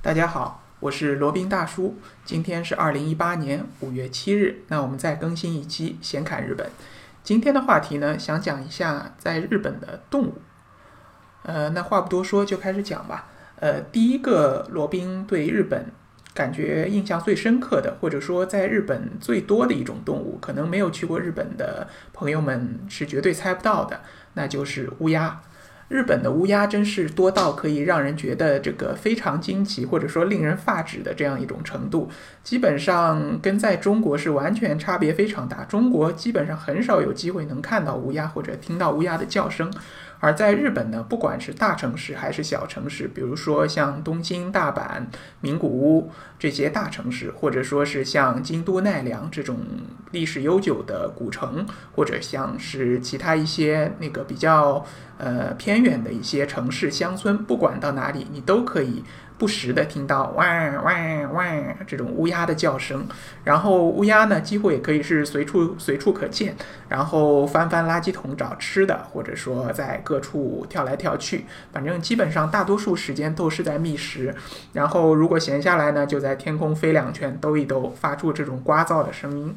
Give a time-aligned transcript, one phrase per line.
[0.00, 1.98] 大家好，我是罗宾大叔。
[2.24, 6.70] 今天是二零一八年五月七日，那我们再更新一期闲侃日本。
[7.24, 10.34] 今天的话题呢，想讲一下在日本的动物。
[11.42, 13.26] 呃，那话不多说，就开始讲吧。
[13.56, 15.86] 呃，第一个罗宾对日本
[16.32, 24.00] 感觉印象最深刻的，或者说在日本最多的一种动物，可能没有去过日本的朋友们是绝对猜不到的，
[24.34, 25.42] 那就是乌鸦。
[25.88, 32.10] 日本的乌鸦真是多到可以让人觉得这个非常惊奇，或者说令人发指的这样一种程度，
[32.44, 35.64] 基本上跟在中国是完全差别非常大。
[35.64, 39.72] 中国基本上很少有机会能看到乌鸦或者听到乌鸦的叫声。
[40.20, 45.02] 而在日本呢，不管是大城市还是小城市，比如说像东京、大阪、
[45.40, 49.58] 名古屋这些大城市，或者说是像京都、奈良这种
[50.10, 54.84] 历史悠久的古城，或者像是其他一些那个比较
[55.18, 59.04] 呃偏远的一些城市乡村，不管到哪里，你都可以。
[59.38, 63.06] 不时的听到汪汪汪这种乌鸦的叫声，
[63.44, 66.56] 然后乌鸦呢几乎也可以是随处随处可见，
[66.88, 74.34] 然后翻翻垃圾桶找吃的，或者说在各处跳来跳去，反正基本上大多数时间都是在觅食。
[74.72, 79.54] 然后如果闲下来呢，就在天空飞两圈，兜一兜，发出这种聒噪的声音。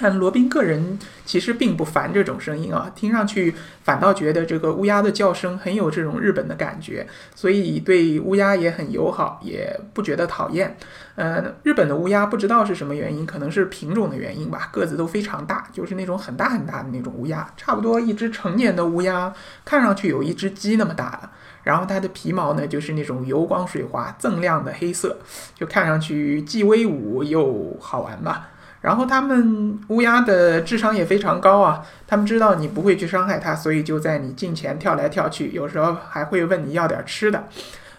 [0.00, 7.04] 但罗宾个人其实并不烦这种声音啊，听上去反倒觉得这个乌鸦的叫声很有这种日本的感觉，
[7.34, 10.76] 所以对乌鸦也很友好，也不觉得讨厌。
[11.16, 19.32] 呃，日本的乌鸦不知道是什么原因，可能是品种的原因吧，个子都非常大，就是那种很大很大的那种乌鸦，差不多一只成年的乌鸦
[19.64, 21.32] 看上去有一只鸡那么大了。
[21.64, 25.18] 然后它的皮毛呢，就是那种油光水滑、锃亮的黑色，
[25.54, 28.50] 就看上去既威武又好玩吧。
[28.80, 37.44] 然后他们乌鸦的智商也非常高啊，他们知道你不会去伤害它，所以就在你近前跳来跳去，有时候还会问你要点吃的。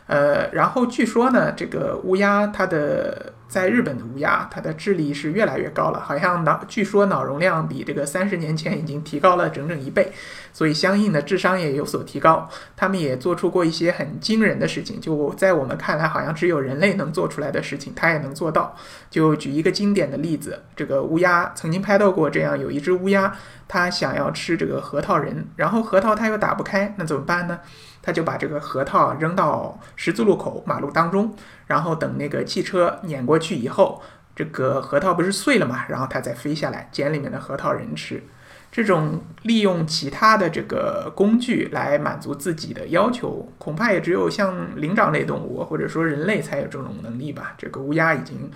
[0.07, 3.33] 呃，然后据说呢，这个乌鸦它的。
[3.49, 10.13] 在日本的乌鸦，它的智力是越来越高了，好像脑据说脑容量比这个三十年前已经提高了整整一倍，
[10.53, 12.47] 所以相应的智商也有所提高。
[12.77, 18.75] 他们也做出过一些很惊人的事情，就在我们看来好像只有人类能做出来的事情，它也能做到。
[19.09, 23.35] 就举一个经典的例子，这个乌鸦曾经拍到过这样，有一只乌鸦，
[23.67, 27.59] 它想要吃这个核桃仁，然后核桃它又打不开，那怎么办呢？
[28.01, 31.35] 他就把这个核桃扔到十字路口马路当中，
[31.69, 34.01] 然后等那个汽车碾过去以后，
[34.35, 35.85] 这个核桃不是碎了嘛？
[35.87, 38.23] 然后它再飞下来捡里面的核桃仁吃。
[38.71, 47.53] 这种利用其他的这个工具来满足自己的要求，恐怕也只有像灵长类动物或者说人类才有这种能力吧。
[47.57, 48.49] 这个乌鸦已经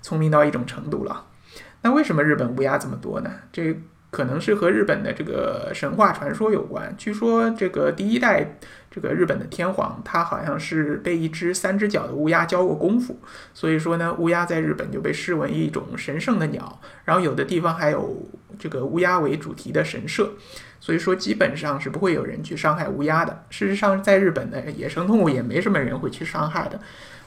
[0.00, 1.26] 聪明到一种程度了。
[1.82, 3.30] 那为什么日本乌鸦这么多呢？
[3.52, 3.76] 这
[4.10, 6.92] 可能是和日本的这个神话传说有关。
[6.98, 8.58] 据说这个第一代
[8.90, 13.16] 这个日本的天皇，他好像是被一只三只脚的乌鸦教过功夫，
[13.54, 16.80] 所以说呢，乌鸦在日本就被视为一种神圣的鸟。
[17.04, 20.32] 然后有的地方还有这个乌鸦为主题的神社，
[20.80, 23.44] 所以说基本上是不会有人去伤害乌鸦的。
[23.48, 26.80] 事实上，在日本的野生动物也没什么人会去伤害的。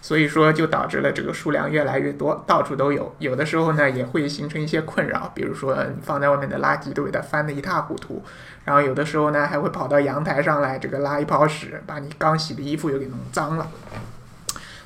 [0.04, 3.16] 所以说，就导致了这个数量越来越多，到处都有。
[3.20, 8.22] 有的时候呢，也会形成一些困扰，比如说你放在外面的垃圾都给它翻得一塌糊涂。
[8.66, 13.66] 然后有的时候呢，还会跑到阳台上来，这个拉一泡屎，把你刚洗的衣服又给弄脏了。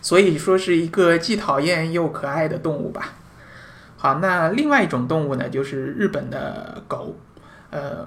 [0.03, 3.13] 所以说是一个既讨厌又可爱的动物吧。
[3.97, 7.15] 好，那另外一种动物呢，就是日本的狗，
[7.71, 8.05] 呃。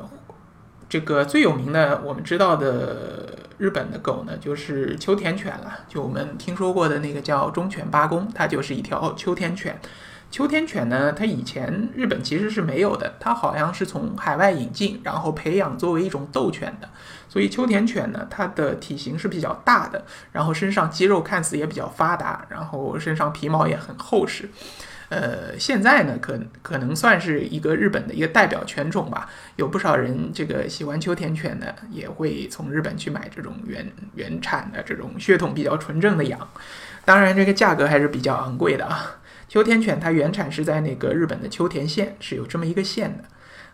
[0.88, 3.29] 这个最有名的，我们知道的
[3.60, 5.84] 日本的狗呢，就是秋田犬了。
[5.86, 9.78] 就我们听说过的那个叫忠犬八公，它就是一条秋田犬。
[10.30, 16.88] 秋田犬呢，它以前日本其实是没有的，它好像是从海外引进，然后培养作为一种斗犬的。
[17.28, 24.48] 所以秋田犬呢，它的体型是比较大的，然后身上肌肉看似也比较发达，然后身上皮毛也很厚实。
[25.08, 29.28] 呃，现在呢，可可能算是一个日本的一个代表犬种吧。
[29.56, 36.38] 有不少人这个喜欢秋田犬的，也会从日本去买这种原原产的这种血统比较纯正的羊。
[37.04, 39.16] 当然，这个价格还是比较昂贵的啊。
[39.50, 43.24] 秋田犬它原产是在那个日本的秋田县，是有这么一个县的。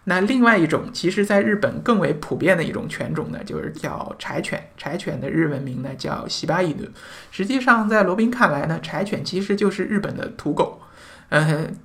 [0.04, 4.70] 那另外一种，其实在日本更为普遍的一种犬种呢，就是叫柴犬。
[4.78, 6.88] 柴犬的日文名呢叫西巴伊努。
[7.30, 10.80] 实际上，在罗宾看来呢，柴犬其实就是日本的土狗。
[11.28, 11.76] 嗯，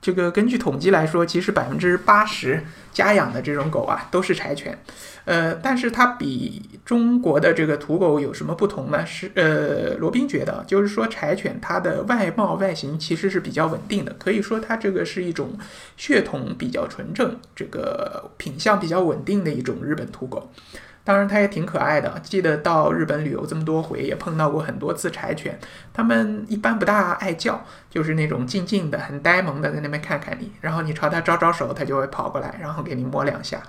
[0.00, 2.62] 这个根据统计来说，其实百分之八十
[2.92, 4.78] 家养的这种狗啊都是柴犬。
[5.24, 9.04] 呃，但是它比中国的这个土狗有什么不同呢？
[9.04, 15.58] 是呃，罗宾觉得，就是说柴犬它的外貌外形其实是比较稳定的，可以说它这个是一种
[15.98, 20.50] 血统比较纯正、这个品相比较稳定的一种日本土狗。
[21.08, 22.20] 当然它也挺可爱的。
[22.22, 25.58] 记得到日本旅游这么多回，也碰到过很多次柴犬，
[25.90, 33.62] 它们一般不大爱叫，就是那种静静的、很呆萌的在那边看看你，然后你朝它招招手，它就会跑过来，然后给你摸两下。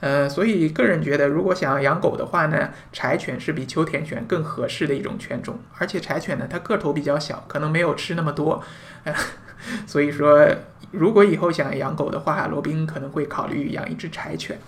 [0.00, 5.58] 呃，所以个人觉得，如果想要养狗的话呢，柴犬是比秋田犬更合适的一种犬种。
[5.78, 8.62] 而且柴犬呢，它个头比较小，可能没有吃那么多，
[9.88, 10.46] 所以说，
[10.90, 14.58] 如果以后想养狗的话，罗宾可能会考虑养一只柴犬。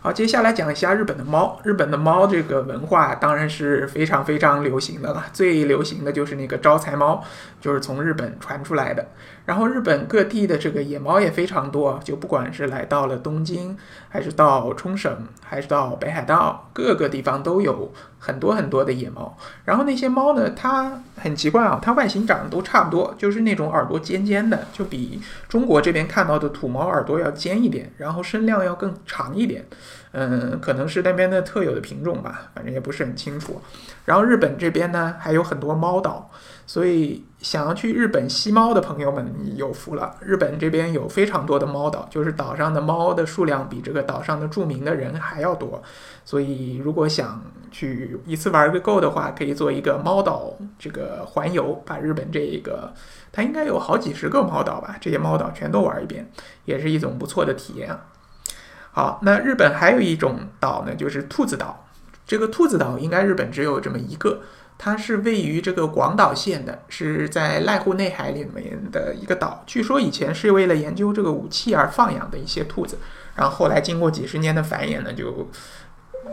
[0.00, 1.58] 好，接下来讲一下日本的猫。
[1.64, 7.24] 日本的猫这个文化当然是非常非常流行的了，最流行的就是那个招财猫，
[7.60, 9.04] 就是从日本传出来的。
[9.46, 13.76] 然后日本各地的这个野猫也非常多，就不管是来到了东京，
[14.08, 17.92] 还是到冲绳，还是到北海道，各个地方都有
[18.26, 19.38] 很多很多的野猫。
[19.64, 29.64] 然后那些猫呢，它很奇怪啊，它外形长得都差不多，就是那种耳朵尖尖的，就比中国这边看到的土猫耳朵要尖一点，然后身量要更长一点。
[30.10, 33.60] 嗯，可能是那边的特有的品种吧，反正也不是很清楚。
[34.06, 36.30] 然后日本这边呢，还有很多猫岛。
[36.68, 40.16] 所以，想要去日本吸猫的朋友们有福了。
[40.20, 45.80] 日本这边有非常多的猫岛，就是岛上的猫的数量比这个岛上的著名的人还要多。
[46.24, 47.40] 所以，如果想
[47.70, 52.92] 去一次玩个够的话，可以做一个猫岛这个环游，把日本这个
[53.30, 56.28] 它应该有好几十个猫岛吧，这些猫岛全都玩一遍，
[56.64, 58.06] 也是一种不错的体验啊。
[58.90, 61.86] 好，那日本还有一种岛呢，就是兔子岛。
[62.26, 64.40] 这个兔子岛应该日本只有这么一个。
[64.78, 69.62] 它是位于这个广岛县的，是在濑户内海里面的一个岛。
[69.66, 72.98] 据说以前是为了研究这个武器而放养的一些兔子，
[73.34, 75.48] 然后后来经过几十年的繁衍呢，就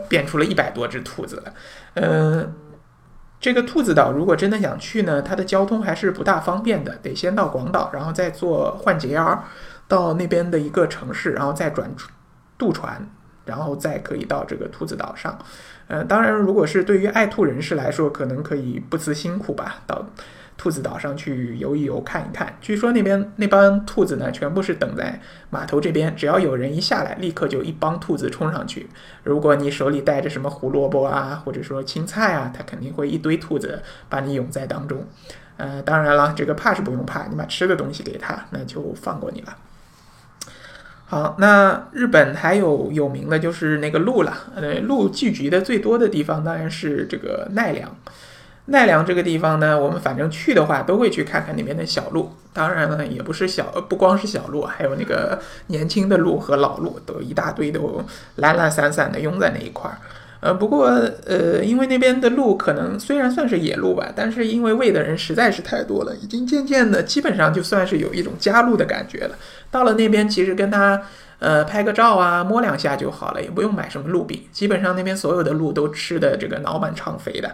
[0.08, 1.54] 变出了一百多只兔子了。
[1.94, 2.54] 嗯，
[3.40, 9.44] 这个兔子岛如果真的想去呢，它的交通还是不大方便的，得先到广岛，然后再坐换节儿
[9.88, 11.90] 到那边的一个城市，然后再转
[12.58, 13.08] 渡船。
[13.46, 15.38] 然后再可以到这个兔子岛上，
[15.86, 20.06] 呃，当然，如果是对于爱兔人士来说，可能可以不辞辛苦吧，到
[20.56, 22.56] 兔子岛上去游一游、看一看。
[22.60, 25.20] 据说那边那帮兔子呢，全部是等在
[25.50, 28.88] 码头这边，只要有人一下来，立刻就一帮兔子冲上去。
[29.24, 35.04] 如果你手里带着什么胡萝卜啊，或者说青菜啊，它肯定会一堆兔子把你拥在当中。
[35.56, 39.56] 呃，当然了，这个怕是不用怕，你把吃的东西给它，那就放过你了。
[41.14, 44.36] 好，那日本还有有名的就是那个鹿了。
[44.56, 47.88] 呃，鹿聚集的最多的地方当然是这个奈良。
[48.64, 52.32] 奈良这个地方呢，我们反正去的话都会去看看那边的小鹿。
[52.52, 55.38] 当然了，也不是小，不光是小鹿，还有那个
[55.68, 59.96] 年轻的鹿和老鹿，都一大堆，都懒懒散散的拥在那一块儿。
[60.44, 60.88] 呃，不过
[61.24, 69.34] 呃，因为那边的鹿可能虽然算是野鹿吧，但是因为喂的人实在是太多了，已经渐渐的基本上就算是有一种家鹿的感觉了。
[69.70, 71.00] 到了那边，其实跟他
[71.38, 74.38] 呃拍个照啊，摸两下就好了，也不用买什么鹿饼。
[74.52, 77.50] 基本上那边所有的鹿都吃的这个脑满肠肥的。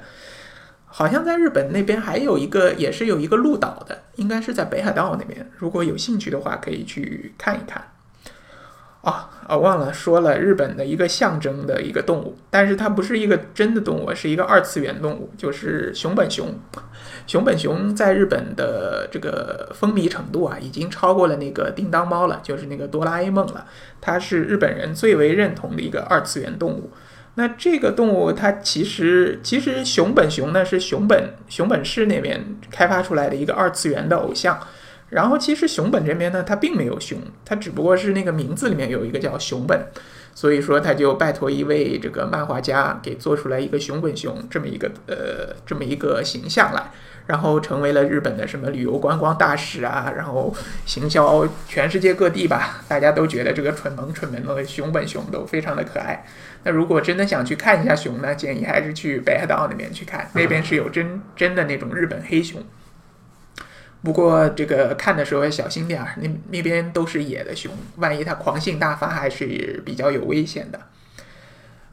[0.87, 5.49] 好像在日本那边还有一个，也是有一个鹿岛的，应该是在北海道那边。
[5.57, 7.81] 如果有兴趣的话，可以去看一看。
[9.03, 16.55] 啊啊，忘了说了，日本的一个象征的一个动物，但是它不是一个真的动物，是一个二次元动物，就是熊本熊。
[17.27, 23.67] 熊本熊在日本的这个风靡程度啊，已经超过了那个叮当猫了，就是那个哆啦 A 梦了。
[24.01, 26.91] 它是日本人最为认同的一个二次元动物。
[27.37, 34.61] 那这个动物它其实其实熊本熊呢是熊本熊本市那边开发出来的一个二次元的偶像。
[35.11, 39.87] 然后其实熊本这边呢，它并没有熊，它只不过是那个名字里面有一个叫熊本，
[40.35, 46.91] 所以说他就拜托一位这个漫画家给做出来一个熊本熊这么一个呃这么一个形象来，
[47.27, 50.55] 然后成为了日本的什么旅游观光大使啊，然后
[50.87, 56.25] 行销全世界各地吧，大家都觉得这个蠢萌蠢萌的熊本熊都非常的可爱。
[56.63, 62.63] 那如果真的想去看一下熊呢，建议还是去北海道那边去看，那边是有真真的那种日本黑熊。
[64.03, 70.81] 不过这个看的时候要小心点儿，那那边都是野的熊，万一它狂性大发，还是比较有危险的。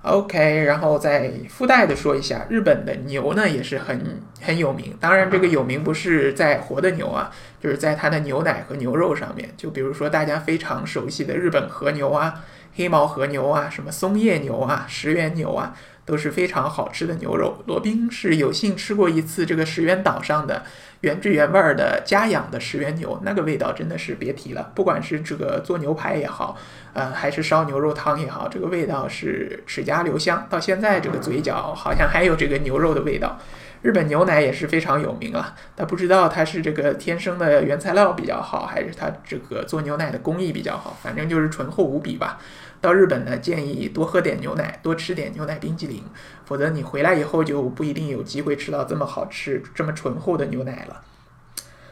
[0.03, 4.95] OK，然后再附带的说一下，日本的牛呢也是很很有名。
[5.01, 7.29] 当然，这个有名不是在活的牛啊，
[7.61, 9.49] 就是在它的牛奶和牛肉上面。
[9.57, 12.41] 就比如说大家非常熟悉的日本和牛啊、
[12.77, 17.62] 黑毛和牛啊、什么松叶牛啊、石原牛啊，都是非常好吃的牛肉。
[17.65, 20.63] 罗宾是有幸吃过一次这个石原岛上的。
[21.01, 24.72] 原汁原味儿的家养的石原牛，那个味道真的是别提了。
[24.74, 26.57] 不管是这个做牛排也好，
[26.93, 30.48] 呃，还是烧牛肉汤也好，这个味道是齿颊留香。
[30.50, 33.38] 到现在这个嘴角好像还有这个牛肉的味道。
[33.84, 42.39] 日本牛奶也是非常有名啊，他不知道它是这个天生的原材料比较好，还是它这个做牛奶的工艺比较好，反正就是醇厚无比吧。
[42.88, 46.01] 到日本呢，建议多喝点牛奶，多吃点牛奶冰激凌，
[46.46, 51.03] 否则你回来以后就不一定有机会吃到这么好吃、这么醇厚的牛奶了。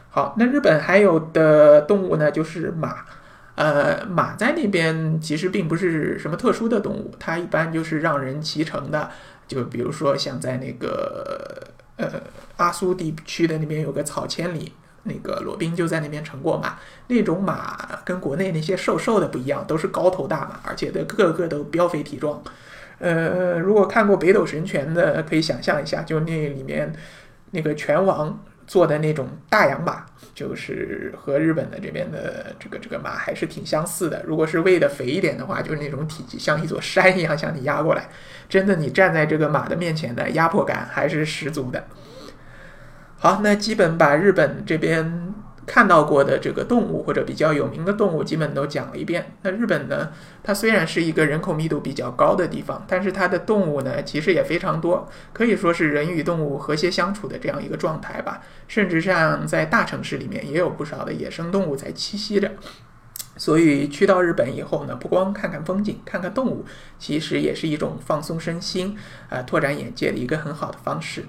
[0.08, 3.04] 好，那日本还有的动物呢，就是马。
[3.56, 9.10] 呃，马在那边其实并不是什么特殊的动物，它一般就是让人骑乘的。
[9.48, 12.06] 就比如说像在那个呃
[12.58, 14.72] 阿苏地区的那边有个草千里，
[15.06, 16.76] 那个罗宾就在那边乘过马。
[17.06, 22.42] 那种马跟国内那些瘦瘦的不一样，都是高头大马，而且的个个都膘肥体壮。
[22.98, 26.92] 呃，如果看过《北斗神拳》的，可以想象一下，就那里面
[27.50, 28.38] 那个拳王。
[28.66, 34.20] 做的那种大洋马，就是和日本的这边的这个这个马还是挺相似的。
[34.26, 38.08] 如果是喂的肥一点的话，就是那种体积像一座山一样向你压过来，
[38.48, 41.84] 真的你站在这个马的面前的压迫感还是十足的。
[43.18, 45.34] 好，那基本把日本这边。
[45.68, 49.32] 看到过的这个动物或者比较有名的动物，基本都讲了一遍。
[49.42, 50.12] 那日本呢，
[50.44, 58.42] 它虽然是一个人口密度比较高的地方，但是它的动物呢，其实也非常多，可以说是人与动物和谐相处的这样一个状态吧。
[58.68, 62.52] 甚至像在大城市里面，也有不少的野生动物在栖息着。
[63.36, 66.64] 所以去到日本以后呢，不光看看风景、看看动物，
[66.96, 68.96] 其实也是一种放松身心、
[69.28, 71.24] 呃拓展眼界的一个很好的方式。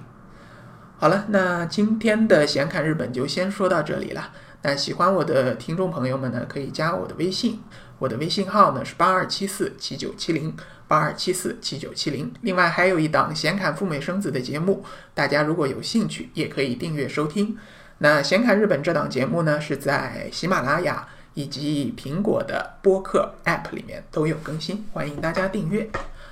[1.00, 4.32] 好了，那今天的闲侃日本就先说到这里了。
[4.62, 7.60] 那喜欢我的听众朋友们呢，可以加我的微信，
[8.00, 10.56] 我的微信号呢是八二七四七九七零
[10.88, 12.34] 八二七四七九七零。
[12.40, 17.56] 另外还有一档闲侃赴美生子的节目，大家如果有兴趣，也可以订阅收听。
[17.98, 25.88] 那闲侃日本这档节目呢，是在喜马拉雅以及苹果的播客 App 里面都有更新，欢迎大家订阅。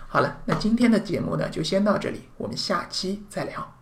[0.08, 3.75] 好了，那今天的节目呢就先到这里，我们下期再聊。